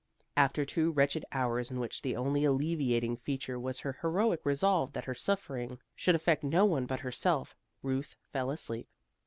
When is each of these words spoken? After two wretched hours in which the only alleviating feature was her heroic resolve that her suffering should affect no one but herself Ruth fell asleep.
After 0.35 0.65
two 0.65 0.89
wretched 0.91 1.25
hours 1.31 1.69
in 1.69 1.79
which 1.79 2.01
the 2.01 2.15
only 2.15 2.43
alleviating 2.43 3.17
feature 3.17 3.59
was 3.59 3.79
her 3.81 3.99
heroic 4.01 4.43
resolve 4.43 4.93
that 4.93 5.05
her 5.05 5.13
suffering 5.13 5.77
should 5.95 6.15
affect 6.15 6.43
no 6.43 6.65
one 6.65 6.87
but 6.87 7.01
herself 7.01 7.55
Ruth 7.83 8.15
fell 8.33 8.49
asleep. 8.49 8.89